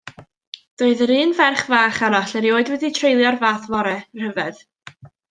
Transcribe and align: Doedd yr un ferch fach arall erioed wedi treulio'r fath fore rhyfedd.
Doedd 0.81 1.01
yr 1.05 1.11
un 1.15 1.33
ferch 1.41 1.61
fach 1.75 1.99
arall 2.07 2.33
erioed 2.39 2.71
wedi 2.73 2.91
treulio'r 3.01 3.39
fath 3.45 3.69
fore 3.75 3.95
rhyfedd. 4.23 4.65